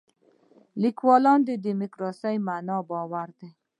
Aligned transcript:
لیکوال 0.81 1.23
دیموکراسي 1.65 2.35
معنا 2.47 2.77
باور 2.89 3.27
دی. 3.37 3.49